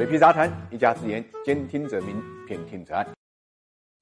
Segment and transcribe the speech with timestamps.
[0.00, 2.16] 水皮杂谈，一家之言，兼听则明，
[2.48, 3.06] 偏听则暗。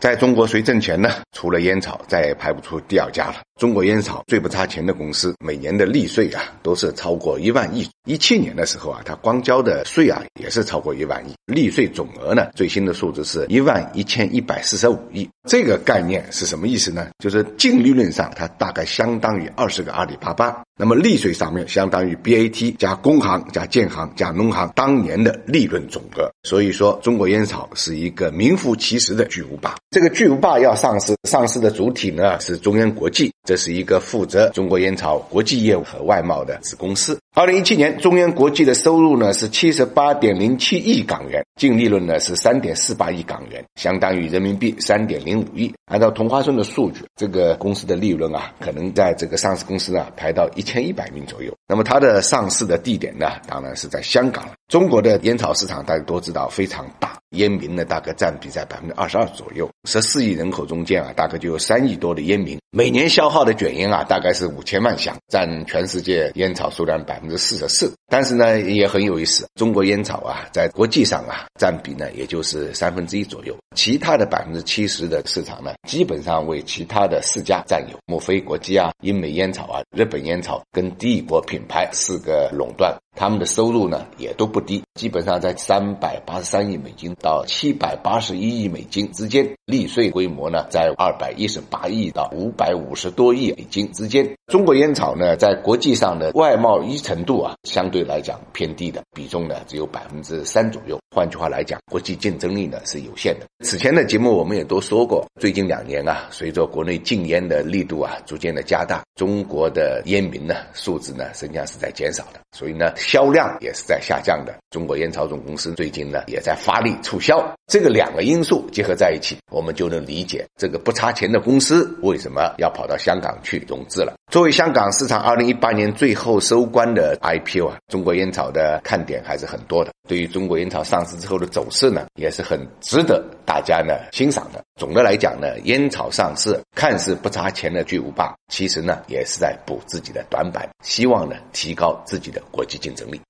[0.00, 1.08] 在中国谁挣钱呢？
[1.30, 3.36] 除了烟草，再也排不出第二家了。
[3.60, 7.88] 中国烟草最不差钱的公司，每年的利税啊，都是超过一万亿。
[8.04, 11.32] 一七年的时候啊，它光交的税啊，也是超过一万亿。
[11.46, 15.28] 利税总额呢，最新的数字是一万一千一百四十五亿。
[15.48, 17.08] 这个概念是什么意思呢？
[17.18, 20.62] 就是净利润上，它大概相当于二十个阿里巴巴。
[20.76, 26.28] 那么利税上面，相当于 BAT 加工行加建行加农行当年的利润总额。
[26.42, 29.76] 所以说，中国烟草是一个名副其实的巨无霸。
[29.90, 37.20] 这个巨无霸要上市，上市的主体呢是中烟国际，这是一个负责中国烟草国际业务和外贸的子公司。
[37.36, 45.74] 二零一七年，中烟国际的收入呢是七十八点零七亿港元，净利润呢是三点四八亿港元，相当于人民币三点零五亿。
[45.86, 51.52] 按照同花顺的数据，这个公司的利润啊，可能在这个上市公司啊排到一千一百名左右。
[51.66, 54.52] 那么它的上市的地点呢，当然是在香港了。
[54.68, 57.18] 中国的烟草市场大家都知道非常大。
[57.30, 59.68] 烟民呢，大概占比在百分之二十二左右。
[59.88, 62.56] 十四亿人口中间啊，大概就有三亿多的烟民。
[62.70, 67.92] 每年消耗的卷烟啊，大概是五千万箱，占全世界烟草数量百分之四十四。
[68.08, 73.56] 但是呢，也很有意思，中国烟草啊，在国际上啊，占比呢，也就是三分之一左右。
[73.74, 82.96] 其他的百分之七十的市场呢，基本上为其他的四家占有，墨菲国际啊、英美烟草啊、日本烟草跟帝国品牌四个垄断。
[83.16, 94.28] 他们的收入呢也都不低，基本上在三百八十三亿美金到七百八十一亿美金之间，利税规模呢在二百一十八亿到五百五十多亿美金之间。
[94.48, 100.98] 中国烟草呢在国际上的外贸依程度啊相对来讲偏低的，比重呢只有百分之三左右。
[101.14, 103.46] 换句话来讲，国际竞争力呢是有限的。
[103.64, 112.92] 此前的节目我们也都说过，最近两年啊，随着国内禁烟的力度啊逐渐的加大，中国的烟民呢素质呢实际上是在减少的，所以呢。
[112.96, 114.54] 销量也是在下降的。
[114.70, 124.14] 中国烟草总公司最近呢也在发力促销，这个两个因素结合在一起，我们就能理解这个不差钱的公司为什么要跑到香港去融资了。
[124.32, 129.92] 作为香港市场二零一八年最后收官的 IPO 啊，中国烟草的看点还是很多的。
[130.06, 134.62] 对于中国烟草上市之后的走势呢，也是很值得大家呢欣赏的。
[134.76, 143.20] 总的来讲呢，烟草上市看似不差钱的巨无霸，其实呢也是在补自己的短板，希望呢提高自己的国际竞争力。